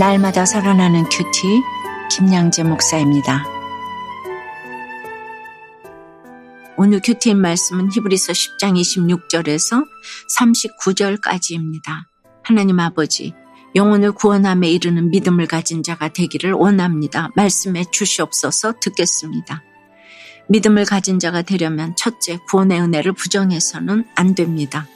날마다 0.00 0.46
살아나는 0.46 1.04
큐티 1.10 1.60
김양재 2.10 2.62
목사입니다. 2.62 3.44
오늘 6.78 7.02
큐티인 7.04 7.38
말씀은 7.38 7.90
히브리서 7.92 8.32
10장 8.32 8.80
26절에서 8.80 9.84
39절까지입니다. 10.38 12.06
하나님 12.42 12.80
아버지, 12.80 13.34
영혼을 13.74 14.12
구원함에 14.12 14.70
이르는 14.70 15.10
믿음을 15.10 15.46
가진 15.46 15.82
자가 15.82 16.08
되기를 16.08 16.52
원합니다. 16.54 17.28
말씀해 17.36 17.84
주시옵소서 17.92 18.76
듣겠습니다. 18.80 19.62
믿음을 20.48 20.86
가진 20.86 21.18
자가 21.18 21.42
되려면 21.42 21.94
첫째, 21.94 22.38
구원의 22.48 22.80
은혜를 22.80 23.12
부정해서는 23.12 24.06
안 24.14 24.34
됩니다. 24.34 24.86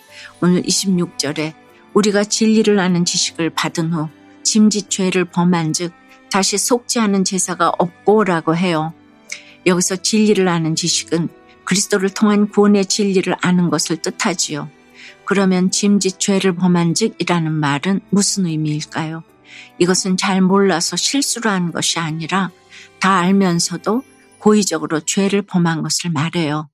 오늘 0.41 0.63
26절에 0.63 1.53
우리가 1.93 2.25
진리를 2.25 2.81
아는 2.81 3.05
지식을 3.05 3.51
받은 3.51 3.93
후 3.93 4.09
짐짓 4.45 4.91
죄를 4.91 5.25
범한 5.25 5.73
즉 5.73 5.93
다시 6.31 6.59
속지 6.59 7.01
않은 7.01 7.25
제사가 7.25 7.73
없고라고 7.79 8.57
해요. 8.57 8.93
여기서 9.67 9.97
진리를 9.97 10.47
아는 10.47 10.75
지식은 10.75 11.29
그리스도를 11.65 12.11
통한 12.11 12.49
구원의 12.49 12.87
진리를 12.87 13.35
아는 13.41 13.71
것을 13.71 13.97
뜻하지요. 13.97 14.69
그러면 15.25 15.71
짐짓 15.71 16.21
죄를 16.21 16.55
범한 16.55 16.95
즉이라는 16.95 17.53
말은 17.53 18.01
무슨 18.11 18.47
의미일까요? 18.47 19.23
이것은 19.79 20.17
잘 20.17 20.41
몰라서 20.41 20.97
실수를 20.97 21.51
한 21.51 21.73
것이 21.73 21.99
아니라 21.99 22.51
다 23.01 23.19
알면서도 23.19 24.03
고의적으로 24.39 25.01
죄를 25.01 25.43
범한 25.43 25.83
것을 25.83 26.11
말해요. 26.11 26.69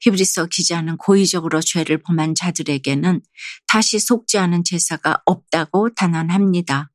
히브리서 0.00 0.46
기자는 0.46 0.98
고의적으로 0.98 1.60
죄를 1.60 1.98
범한 1.98 2.34
자들에게는 2.34 3.22
다시 3.66 3.98
속지 3.98 4.36
않은 4.38 4.64
제사가 4.64 5.22
없다고 5.24 5.94
단언합니다. 5.94 6.90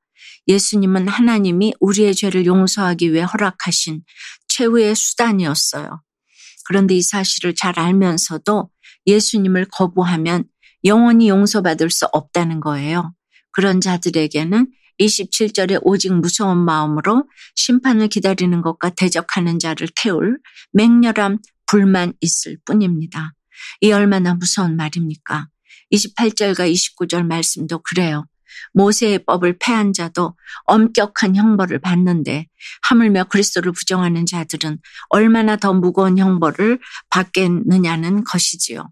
예수님은 0.48 1.08
하나님이 1.08 1.74
우리의 1.80 2.16
죄를 2.16 2.46
용서하기 2.46 3.14
위해 3.14 3.24
허락하신 3.24 4.02
최후의 4.48 4.96
수단이었어요. 4.96 6.02
그런데 6.66 6.96
이 6.96 7.02
사실을 7.02 7.56
잘 7.56 7.78
알면서도 7.80 8.70
예수님을 9.08 9.66
거부하면 9.72 10.46
영원히 10.86 11.30
용서받을 11.30 11.90
수 11.90 12.06
없다는 12.12 12.60
거예요. 12.60 13.14
그런 13.52 13.82
자들에게는 13.82 14.68
27절에 15.00 15.80
오직 15.84 16.14
무서운 16.14 16.58
마음으로 16.58 17.28
심판을 17.56 18.08
기다리는 18.08 18.62
것과 18.62 18.92
대적하는 18.92 19.60
자를 19.60 19.88
태울 19.96 20.40
맹렬한 20.74 21.40
불만 21.66 22.14
있을 22.22 22.58
뿐입니다. 22.66 23.34
이 23.82 23.92
얼마나 23.92 24.34
무서운 24.34 24.76
말입니까? 24.76 25.48
28절과 25.92 26.72
29절 26.72 27.26
말씀도 27.26 27.80
그래요. 27.80 28.26
모세의 28.74 29.26
법을 29.26 29.58
패한 29.60 29.94
자도 29.94 30.36
엄격한 30.66 31.36
형벌을 31.36 31.80
받는데 31.80 32.48
하물며 32.84 33.26
그리스도를 33.26 33.72
부정하는 33.72 34.26
자들은 34.26 34.80
얼마나 35.10 35.56
더 35.56 35.74
무거운 35.74 36.18
형벌을 36.18 36.80
받겠느냐는 37.10 38.24
것이지요. 38.24 38.90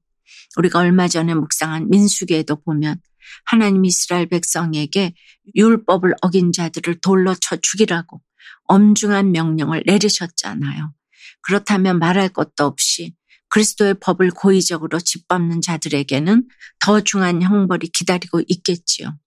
우리가 0.58 0.80
얼마 0.80 1.08
전에 1.08 1.34
묵상한 1.34 1.90
민수기에도 1.90 2.62
보면 2.62 3.00
하나님 3.46 3.86
이스라엘 3.86 4.28
백성에게 4.28 5.14
율법을 5.56 6.16
어긴 6.22 6.52
자들을 6.52 7.00
돌로 7.02 7.36
쳐 7.36 7.56
죽이라고 7.56 8.22
엄중한 8.66 9.32
명령을 9.32 9.84
내리셨잖아요. 9.86 10.94
그렇다면 11.42 12.00
말할 12.00 12.30
것도 12.30 12.66
없이 12.66 13.14
그리스도의 13.50 13.96
법을 14.00 14.32
고의적으로 14.32 15.00
짓밟는 15.00 15.62
자들에게는 15.62 16.48
더 16.80 17.02
중한 17.02 17.42
형벌이 17.42 17.88
기다리고 17.90 18.42
있겠지요. 18.48 19.18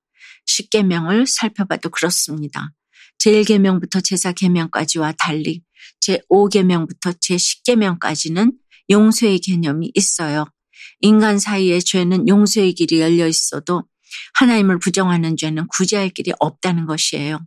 십계명을 0.47 1.26
살펴봐도 1.26 1.91
그렇습니다. 1.91 2.72
제1계명부터 3.19 4.04
제사계명까지와 4.04 5.12
달리 5.19 5.62
제5계명부터 6.00 7.19
제10계명까지는 7.20 8.53
용서의 8.91 9.38
개념이 9.38 9.92
있어요. 9.94 10.47
인간 11.00 11.38
사이의 11.38 11.82
죄는 11.82 12.28
용서의 12.28 12.75
길이 12.75 13.00
열려 13.00 13.26
있어도 13.26 13.84
하나님을 14.34 14.78
부정하는 14.78 15.36
죄는 15.36 15.66
구제할 15.69 16.10
길이 16.10 16.32
없다는 16.38 16.86
것이에요. 16.86 17.41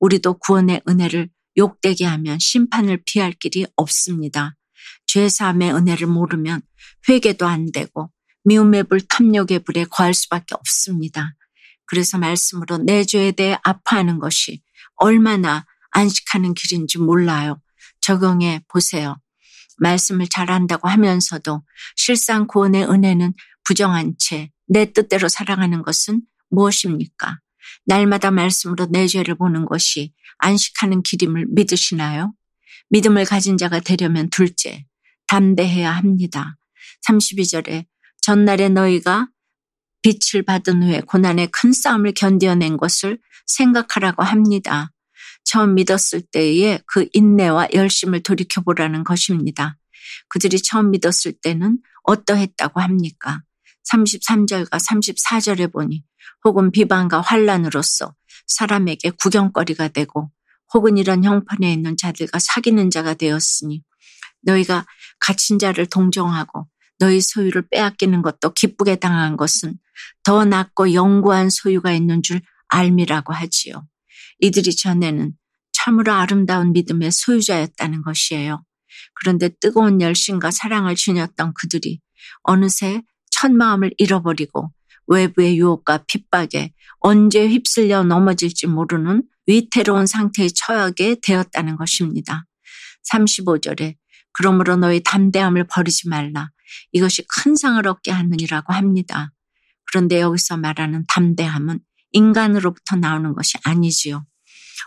우리도 0.00 0.38
구원의 0.38 0.82
은혜를 0.88 1.30
욕되게 1.56 2.04
하면 2.04 2.38
심판을 2.38 3.02
피할 3.04 3.32
길이 3.32 3.66
없습니다. 3.76 4.56
죄사함의 5.06 5.74
은혜를 5.74 6.06
모르면 6.06 6.62
회개도 7.08 7.46
안 7.46 7.70
되고 7.72 8.10
미움의 8.44 8.84
불, 8.84 9.00
탐욕의 9.00 9.60
불에 9.60 9.84
거할 9.84 10.14
수밖에 10.14 10.54
없습니다. 10.54 11.34
그래서 11.86 12.18
말씀으로 12.18 12.78
내 12.78 13.04
죄에 13.04 13.32
대해 13.32 13.58
아파하는 13.62 14.18
것이 14.18 14.62
얼마나 14.96 15.66
안식하는 15.90 16.54
길인지 16.54 16.98
몰라요. 16.98 17.60
적용해 18.00 18.64
보세요. 18.68 19.16
말씀을 19.78 20.28
잘한다고 20.28 20.88
하면서도 20.88 21.62
실상 21.96 22.46
구원의 22.46 22.84
은혜는 22.84 23.34
부정한 23.64 24.14
채 24.18 24.50
내 24.72 24.90
뜻대로 24.90 25.28
살아가는 25.28 25.82
것은 25.82 26.22
무엇입니까? 26.48 27.40
날마다 27.84 28.30
말씀으로 28.30 28.86
내 28.86 29.06
죄를 29.06 29.34
보는 29.34 29.66
것이 29.66 30.14
안식하는 30.38 31.02
길임을 31.02 31.46
믿으시나요? 31.50 32.32
믿음을 32.88 33.26
가진 33.26 33.58
자가 33.58 33.80
되려면 33.80 34.30
둘째, 34.30 34.86
담대해야 35.26 35.90
합니다. 35.90 36.56
32절에 37.06 37.86
전날에 38.22 38.70
너희가 38.70 39.28
빛을 40.02 40.42
받은 40.42 40.82
후에 40.82 41.00
고난의 41.00 41.48
큰 41.52 41.72
싸움을 41.72 42.12
견뎌낸 42.12 42.76
것을 42.76 43.18
생각하라고 43.46 44.22
합니다. 44.22 44.90
처음 45.44 45.74
믿었을 45.74 46.22
때의 46.32 46.80
그 46.86 47.08
인내와 47.12 47.68
열심을 47.72 48.22
돌이켜보라는 48.22 49.04
것입니다. 49.04 49.76
그들이 50.28 50.60
처음 50.62 50.90
믿었을 50.90 51.32
때는 51.42 51.78
어떠했다고 52.04 52.80
합니까? 52.80 53.42
33절과 53.90 54.70
34절에 54.70 55.72
보니 55.72 56.04
혹은 56.44 56.70
비방과 56.70 57.20
환란으로서 57.20 58.14
사람에게 58.46 59.10
구경거리가 59.10 59.88
되고 59.88 60.30
혹은 60.74 60.96
이런 60.96 61.24
형편에 61.24 61.72
있는 61.72 61.96
자들과 61.96 62.38
사귀는 62.38 62.90
자가 62.90 63.14
되었으니 63.14 63.82
너희가 64.42 64.86
갇힌 65.20 65.58
자를 65.58 65.86
동정하고 65.86 66.66
너희 66.98 67.20
소유를 67.20 67.68
빼앗기는 67.70 68.22
것도 68.22 68.52
기쁘게 68.54 68.96
당한 68.96 69.36
것은 69.36 69.78
더 70.22 70.44
낫고 70.44 70.94
영구한 70.94 71.50
소유가 71.50 71.92
있는 71.92 72.22
줄 72.22 72.40
알미라고 72.68 73.32
하지요. 73.32 73.86
이들이 74.40 74.74
전에는 74.74 75.32
참으로 75.72 76.12
아름다운 76.12 76.72
믿음의 76.72 77.10
소유자였다는 77.10 78.02
것이에요. 78.02 78.62
그런데 79.14 79.48
뜨거운 79.60 80.00
열심과 80.00 80.50
사랑을 80.50 80.94
지녔던 80.94 81.54
그들이 81.54 82.00
어느새 82.42 83.02
첫 83.30 83.50
마음을 83.52 83.92
잃어버리고 83.98 84.70
외부의 85.06 85.58
유혹과 85.58 86.04
핍박에 86.06 86.72
언제 87.00 87.48
휩쓸려 87.48 88.04
넘어질지 88.04 88.68
모르는 88.68 89.24
위태로운 89.46 90.06
상태에 90.06 90.48
처하게 90.54 91.16
되었다는 91.22 91.76
것입니다. 91.76 92.44
35절에 93.12 93.96
그러므로 94.32 94.76
너희 94.76 95.02
담대함을 95.02 95.66
버리지 95.68 96.08
말라. 96.08 96.50
이것이 96.92 97.24
큰 97.28 97.56
상을 97.56 97.86
얻게 97.86 98.10
하느니라고 98.10 98.72
합니다. 98.72 99.32
그런데 99.86 100.20
여기서 100.20 100.56
말하는 100.56 101.04
담대함은 101.08 101.80
인간으로부터 102.12 102.96
나오는 102.96 103.34
것이 103.34 103.58
아니지요. 103.64 104.24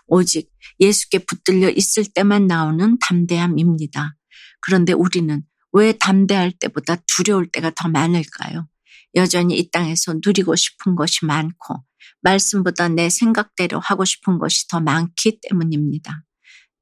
오직 0.08 0.52
예수께 0.80 1.20
붙들려 1.20 1.70
있을 1.70 2.06
때만 2.14 2.48
나오는 2.48 2.98
담대함입니다. 3.00 4.16
그런데 4.62 4.94
우리는 4.94 5.44
왜 5.72 5.94
담대할 5.94 6.54
때보다 6.54 6.98
두려울 7.08 7.48
때가 7.48 7.72
더 7.76 7.88
많을까요? 7.90 8.68
여전히 9.16 9.58
이 9.58 9.70
땅에서 9.70 10.16
누리고 10.26 10.56
싶은 10.56 10.96
것이 10.96 11.26
많고 11.26 11.84
말씀보다 12.22 12.90
내 12.90 13.10
생각대로 13.10 13.80
하고 13.80 14.04
싶은 14.06 14.40
것이 14.40 14.68
더 14.68 14.80
많기 14.80 15.40
때문입니다. 15.42 16.24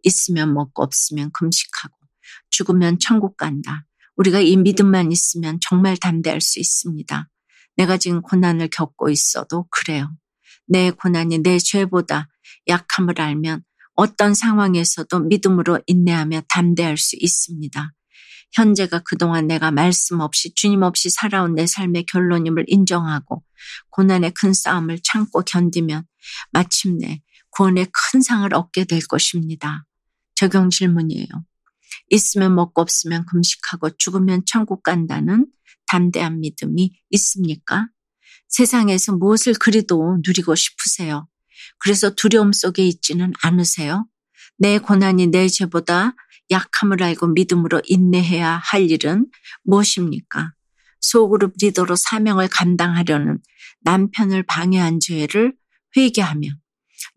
있으면 0.04 0.54
먹고 0.54 0.84
없으면 0.84 1.32
금식하고 1.32 1.96
죽으면 2.54 3.00
천국 3.00 3.36
간다. 3.36 3.86
우리가 4.16 4.40
이 4.40 4.56
믿음만 4.56 5.12
있으면 5.12 5.58
정말 5.60 5.98
담대할 5.98 6.40
수 6.40 6.60
있습니다. 6.60 7.30
내가 7.76 7.98
지금 7.98 8.22
고난을 8.22 8.70
겪고 8.70 9.10
있어도 9.10 9.66
그래요. 9.72 10.16
내 10.68 10.92
고난이 10.92 11.40
내 11.40 11.58
죄보다 11.58 12.30
약함을 12.68 13.20
알면 13.20 13.64
어떤 13.96 14.34
상황에서도 14.34 15.20
믿음으로 15.20 15.82
인내하며 15.88 16.44
담대할 16.48 16.98
수 16.98 17.16
있습니다. 17.20 17.92
현재가 18.54 19.00
그동안 19.00 19.48
내가 19.48 19.72
말씀 19.72 20.20
없이 20.20 20.54
주님 20.54 20.84
없이 20.84 21.10
살아온 21.10 21.56
내 21.56 21.66
삶의 21.66 22.06
결론임을 22.06 22.66
인정하고 22.68 23.44
고난의 23.90 24.32
큰 24.36 24.54
싸움을 24.54 25.00
참고 25.04 25.42
견디면 25.42 26.06
마침내 26.52 27.22
구원의 27.50 27.88
큰 27.92 28.22
상을 28.22 28.52
얻게 28.54 28.86
될 28.86 29.02
것입니다. 29.08 29.86
적용 30.36 30.70
질문이에요. 30.70 31.28
있으면 32.10 32.56
먹고 32.56 32.82
없으면 32.82 33.26
금식하고 33.26 33.92
죽으면 33.98 34.44
천국 34.46 34.84
간다는 34.84 35.48
담대한 35.88 36.40
믿음이 36.40 36.94
있습니까? 37.12 37.88
세상에서 38.50 39.16
무엇을 39.16 39.54
그리도 39.54 40.20
누리고 40.26 40.56
싶으세요? 40.56 41.28
그래서 41.80 42.12
두려움 42.12 42.54
속에 42.54 42.86
있지는 42.86 43.34
않으세요? 43.42 44.08
내 44.58 44.78
고난이 44.78 45.28
내 45.28 45.48
죄보다 45.48 46.16
약함을 46.52 47.02
알고 47.02 47.28
믿음으로 47.28 47.82
인내해야 47.86 48.62
할 48.64 48.90
일은 48.90 49.28
무엇입니까? 49.64 50.54
소그룹 51.00 51.54
리더로 51.62 51.96
사명을 51.96 52.48
감당하려는 52.48 53.40
남편을 53.82 54.44
방해한 54.44 55.00
죄를 55.00 55.54
회개하며 55.98 56.50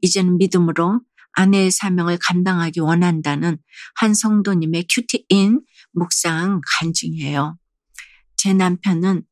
이제는 0.02 0.38
믿음으로 0.38 1.00
아내의 1.36 1.70
사명을 1.70 2.18
감당하기 2.20 2.80
원한다는 2.80 3.58
한 3.94 4.14
성도님의 4.14 4.86
큐티인 4.90 5.60
묵상 5.92 6.62
간증이에요. 6.78 7.56
제 8.36 8.52
남편은 8.52 9.22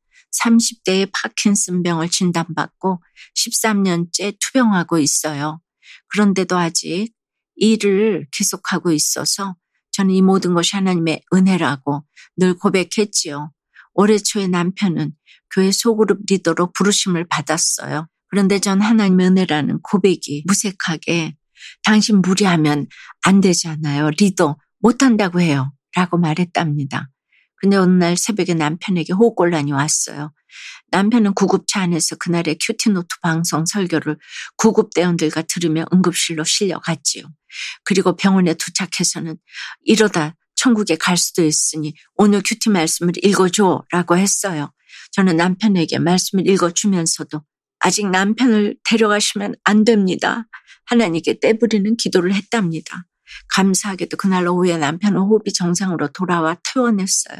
30대에 0.42 1.10
파킨슨병을 1.12 2.10
진단받고 2.10 3.02
13년째 3.36 4.36
투병하고 4.38 4.98
있어요. 4.98 5.60
그런데도 6.08 6.58
아직 6.58 7.12
일을 7.56 8.26
계속하고 8.32 8.92
있어서 8.92 9.56
저는 9.92 10.14
이 10.14 10.22
모든 10.22 10.54
것이 10.54 10.76
하나님의 10.76 11.22
은혜라고 11.32 12.04
늘 12.36 12.54
고백했지요. 12.54 13.52
올해 13.94 14.18
초에 14.18 14.48
남편은 14.48 15.12
교회 15.54 15.70
소그룹 15.70 16.20
리더로 16.28 16.72
부르심을 16.72 17.28
받았어요. 17.28 18.08
그런데 18.28 18.58
전 18.58 18.82
하나님의 18.82 19.28
은혜라는 19.28 19.80
고백이 19.82 20.42
무색하게 20.46 21.36
당신 21.82 22.20
무리하면 22.22 22.86
안 23.22 23.40
되잖아요. 23.40 24.10
리더 24.10 24.56
못한다고 24.78 25.40
해요. 25.40 25.72
라고 25.94 26.18
말했답니다. 26.18 27.10
근데 27.56 27.76
어느 27.76 27.92
날 27.92 28.16
새벽에 28.16 28.52
남편에게 28.54 29.12
호흡곤란이 29.12 29.72
왔어요. 29.72 30.32
남편은 30.90 31.34
구급차 31.34 31.80
안에서 31.80 32.16
그날의 32.16 32.58
큐티노트 32.60 33.20
방송 33.22 33.64
설교를 33.64 34.18
구급대원들과 34.56 35.42
들으며 35.42 35.84
응급실로 35.92 36.44
실려갔지요. 36.44 37.24
그리고 37.84 38.16
병원에 38.16 38.54
도착해서는 38.54 39.36
이러다 39.84 40.36
천국에 40.56 40.96
갈 40.96 41.16
수도 41.16 41.44
있으니 41.44 41.94
오늘 42.16 42.42
큐티 42.44 42.70
말씀을 42.70 43.12
읽어줘 43.22 43.84
라고 43.90 44.16
했어요. 44.16 44.70
저는 45.12 45.36
남편에게 45.36 45.98
말씀을 45.98 46.46
읽어주면서도 46.48 47.42
아직 47.84 48.08
남편을 48.10 48.76
데려가시면 48.82 49.56
안 49.62 49.84
됩니다. 49.84 50.48
하나님께 50.86 51.38
떼부리는 51.38 51.98
기도를 51.98 52.32
했답니다. 52.32 53.04
감사하게도 53.50 54.16
그날 54.16 54.48
오후에 54.48 54.78
남편은 54.78 55.20
호흡이 55.20 55.52
정상으로 55.52 56.08
돌아와 56.08 56.56
퇴원했어요. 56.64 57.36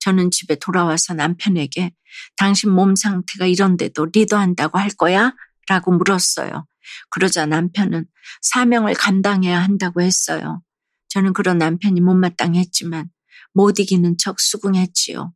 저는 0.00 0.30
집에 0.32 0.56
돌아와서 0.56 1.14
남편에게 1.14 1.94
당신 2.36 2.72
몸 2.72 2.94
상태가 2.94 3.46
이런데도 3.46 4.04
리더한다고 4.12 4.78
할 4.78 4.90
거야? 4.90 5.32
라고 5.66 5.92
물었어요. 5.92 6.66
그러자 7.08 7.46
남편은 7.46 8.04
사명을 8.42 8.92
감당해야 8.92 9.62
한다고 9.62 10.02
했어요. 10.02 10.62
저는 11.08 11.32
그런 11.32 11.56
남편이 11.56 12.02
못마땅했지만 12.02 13.08
못 13.54 13.78
이기는 13.78 14.18
척 14.18 14.40
수긍했지요. 14.40 15.32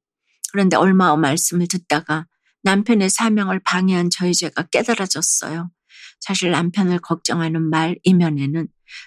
그런데 0.52 0.76
얼마 0.76 1.12
후 1.12 1.16
말씀을 1.16 1.66
듣다가 1.66 2.26
남편의 2.64 3.10
사명을 3.10 3.60
방해한 3.60 4.10
저희 4.10 4.34
죄가 4.34 4.64
깨달아졌어요. 4.64 5.70
사실 6.20 6.50
남편을 6.50 6.98
걱정하는 7.00 7.62
말 7.62 7.96
이면에는 8.02 8.66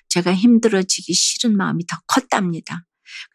제가 0.09 0.33
힘들어지기 0.33 1.13
싫은 1.13 1.57
마음이 1.57 1.85
더 1.87 1.97
컸답니다. 2.05 2.85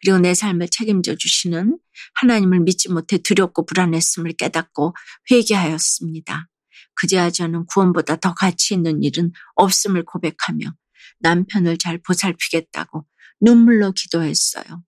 그리고 0.01 0.19
내 0.19 0.33
삶을 0.33 0.69
책임져 0.69 1.15
주시는 1.15 1.77
하나님을 2.15 2.61
믿지 2.61 2.89
못해 2.89 3.17
두렵고 3.17 3.65
불안했음을 3.65 4.33
깨닫고 4.33 4.95
회개하였습니다. 5.29 6.47
그제야 6.95 7.29
저는 7.29 7.65
구원보다 7.65 8.17
더 8.17 8.33
가치 8.33 8.75
있는 8.75 9.03
일은 9.03 9.31
없음을 9.55 10.05
고백하며 10.05 10.73
남편을 11.19 11.77
잘 11.77 11.97
보살피겠다고 11.97 13.05
눈물로 13.41 13.91
기도했어요. 13.91 14.83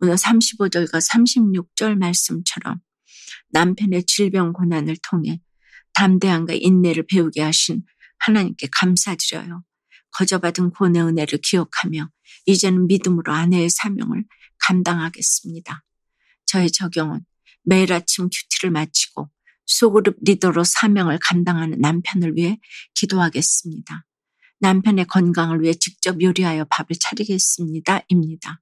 오늘 0.00 0.16
35절과 0.16 1.00
36절 1.00 1.96
말씀처럼 1.96 2.80
남편의 3.50 4.04
질병 4.04 4.52
고난을 4.52 4.96
통해 5.08 5.40
담대함과 5.94 6.54
인내를 6.54 7.06
배우게 7.06 7.42
하신 7.42 7.82
하나님께 8.18 8.68
감사드려요. 8.72 9.62
거저받은 10.12 10.70
구원의 10.70 11.02
은혜를 11.02 11.38
기억하며 11.42 12.08
이제는 12.46 12.86
믿음으로 12.86 13.32
아내의 13.32 13.68
사명을 13.70 14.24
감당하겠습니다. 14.58 15.84
저의 16.46 16.70
적용은 16.70 17.24
매일 17.64 17.92
아침 17.92 18.28
큐티를 18.28 18.70
마치고 18.70 19.30
소그룹 19.66 20.16
리더로 20.22 20.64
사명을 20.64 21.18
감당하는 21.20 21.80
남편을 21.80 22.36
위해 22.36 22.58
기도하겠습니다. 22.94 24.04
남편의 24.60 25.06
건강을 25.06 25.62
위해 25.62 25.74
직접 25.74 26.20
요리하여 26.20 26.66
밥을 26.70 26.96
차리겠습니다. 27.00 28.02
입니다. 28.08 28.60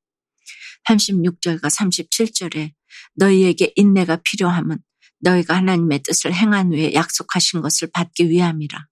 36절과 0.89 1.63
37절에 1.63 2.73
너희에게 3.17 3.73
인내가 3.77 4.17
필요함은 4.17 4.79
너희가 5.21 5.57
하나님의 5.57 6.03
뜻을 6.03 6.35
행한 6.35 6.73
후에 6.73 6.95
약속하신 6.95 7.63
것을 7.63 7.91
받기 7.93 8.29
위함이라. 8.29 8.87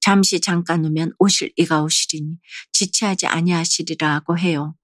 잠시 0.00 0.40
잠깐 0.40 0.84
후면 0.84 1.12
오실 1.18 1.52
이가 1.56 1.82
오시리니 1.82 2.38
지체하지 2.72 3.26
아니하시리라고 3.26 4.38
해요. 4.38 4.74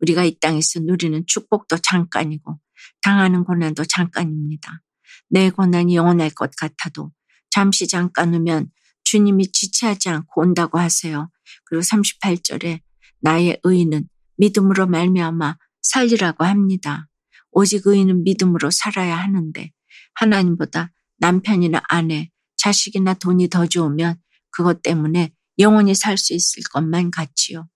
우리가 0.00 0.24
이 0.24 0.38
땅에서 0.38 0.80
누리는 0.80 1.24
축복도 1.26 1.78
잠깐이고 1.78 2.58
당하는 3.02 3.44
고난도 3.44 3.84
잠깐입니다. 3.84 4.82
내 5.30 5.50
고난이 5.50 5.96
영원할 5.96 6.30
것 6.30 6.50
같아도 6.56 7.12
잠시 7.50 7.88
잠깐 7.88 8.34
후면 8.34 8.70
주님이 9.04 9.52
지체하지 9.52 10.08
않고 10.08 10.42
온다고 10.42 10.78
하세요. 10.78 11.30
그리고 11.64 11.82
38절에 11.82 12.80
나의 13.20 13.60
의인은 13.62 14.08
믿음으로 14.36 14.86
말미암아 14.86 15.56
살리라고 15.82 16.44
합니다. 16.44 17.08
오직 17.52 17.86
의인은 17.86 18.24
믿음으로 18.24 18.70
살아야 18.70 19.16
하는데 19.16 19.70
하나님보다 20.14 20.92
남편이나 21.18 21.82
아내, 21.88 22.30
자식이나 22.56 23.14
돈이 23.14 23.48
더 23.48 23.66
좋으면 23.66 24.16
그것 24.50 24.82
때문에 24.82 25.32
영원히 25.58 25.94
살 25.94 26.18
수 26.18 26.34
있을 26.34 26.62
것만 26.72 27.10
같지요. 27.10 27.68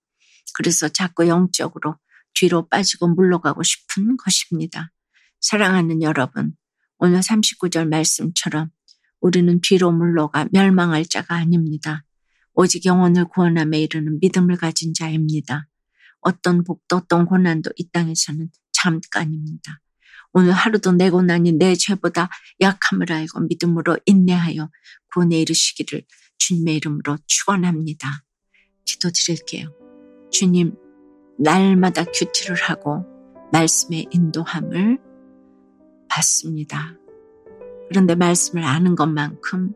그래서 0.55 0.89
자꾸 0.89 1.27
영적으로 1.27 1.97
뒤로 2.33 2.67
빠지고 2.67 3.07
물러가고 3.07 3.63
싶은 3.63 4.17
것입니다. 4.17 4.91
사랑하는 5.39 6.01
여러분, 6.01 6.53
오늘 6.97 7.19
39절 7.19 7.87
말씀처럼 7.87 8.69
우리는 9.21 9.59
뒤로 9.61 9.91
물러가 9.91 10.47
멸망할 10.51 11.05
자가 11.05 11.35
아닙니다. 11.35 12.03
오직 12.53 12.85
영혼을 12.85 13.25
구원함에 13.25 13.79
이르는 13.79 14.19
믿음을 14.21 14.57
가진 14.57 14.93
자입니다. 14.93 15.67
어떤 16.21 16.63
복도 16.63 16.97
어떤 16.97 17.25
고난도 17.25 17.71
이 17.77 17.89
땅에서는 17.91 18.49
잠깐입니다. 18.71 19.79
오늘 20.33 20.51
하루도 20.51 20.91
내 20.93 21.09
고난이 21.09 21.53
내 21.53 21.75
죄보다 21.75 22.29
약함을 22.61 23.11
알고 23.11 23.41
믿음으로 23.41 23.97
인내하여 24.05 24.69
구원에 25.13 25.39
이르시기를 25.41 26.03
주님의 26.37 26.75
이름으로 26.77 27.17
축원합니다. 27.25 28.23
기도드릴게요. 28.85 29.73
주님, 30.31 30.75
날마다 31.39 32.03
큐티를 32.05 32.55
하고 32.55 33.05
말씀의 33.51 34.07
인도함을 34.11 34.99
받습니다. 36.09 36.95
그런데 37.87 38.13
말씀을 38.15 38.63
아는 38.63 38.95
것만큼 38.95 39.73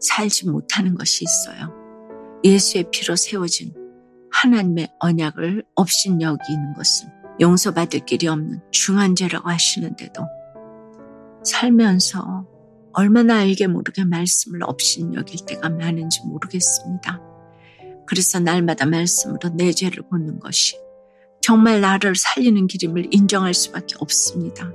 살지 0.00 0.48
못하는 0.48 0.94
것이 0.94 1.24
있어요. 1.24 1.72
예수의 2.44 2.90
피로 2.90 3.16
세워진 3.16 3.72
하나님의 4.34 4.88
언약을 4.98 5.64
업신여기는 5.74 6.74
것은 6.74 7.08
용서받을 7.40 8.00
길이 8.04 8.26
없는 8.26 8.60
중한 8.72 9.14
죄라고 9.14 9.48
하시는데도 9.48 10.26
살면서 11.44 12.46
얼마나 12.92 13.38
알게 13.38 13.68
모르게 13.68 14.04
말씀을 14.04 14.60
업신여길 14.64 15.46
때가 15.46 15.68
많은지 15.70 16.20
모르겠습니다. 16.26 17.20
그래서 18.06 18.40
날마다 18.40 18.86
말씀으로 18.86 19.50
내 19.54 19.72
죄를 19.72 20.04
보는 20.10 20.40
것이 20.40 20.76
정말 21.40 21.80
나를 21.80 22.14
살리는 22.16 22.66
길임을 22.66 23.08
인정할 23.10 23.54
수밖에 23.54 23.94
없습니다. 23.98 24.70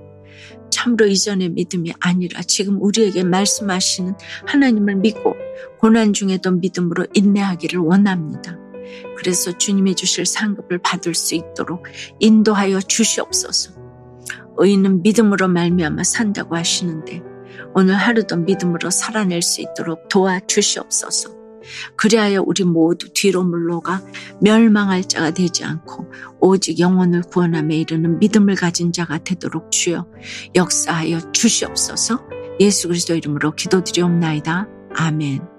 참으로 0.69 1.07
이전의 1.07 1.49
믿음이 1.49 1.93
아니라 1.99 2.41
지금 2.43 2.81
우리에게 2.81 3.23
말씀하시는 3.23 4.15
하나님을 4.47 4.95
믿고 4.97 5.35
고난 5.79 6.13
중에도 6.13 6.51
믿음으로 6.51 7.07
인내하기를 7.13 7.79
원합니다. 7.79 8.58
그래서 9.17 9.57
주님이 9.57 9.95
주실 9.95 10.25
상급을 10.25 10.79
받을 10.79 11.13
수 11.13 11.35
있도록 11.35 11.85
인도하여 12.19 12.79
주시옵소서. 12.81 13.73
의인은 14.57 15.03
믿음으로 15.03 15.47
말미암아 15.47 16.03
산다고 16.03 16.55
하시는데 16.55 17.21
오늘 17.73 17.95
하루도 17.95 18.37
믿음으로 18.37 18.89
살아낼 18.89 19.41
수 19.41 19.61
있도록 19.61 20.07
도와 20.09 20.39
주시옵소서. 20.39 21.39
그리하여 21.95 22.43
우리 22.45 22.63
모두 22.63 23.11
뒤로 23.13 23.43
물러가 23.43 24.01
멸망할 24.41 25.03
자가 25.03 25.31
되지 25.31 25.63
않고 25.65 26.11
오직 26.39 26.79
영혼을 26.79 27.21
구원함에 27.21 27.75
이르는 27.75 28.19
믿음을 28.19 28.55
가진 28.55 28.91
자가 28.91 29.19
되도록 29.19 29.71
주여 29.71 30.07
역사하여 30.55 31.31
주시옵소서 31.31 32.27
예수 32.59 32.87
그리스도 32.87 33.15
이름으로 33.15 33.55
기도드리옵나이다. 33.55 34.67
아멘. 34.95 35.58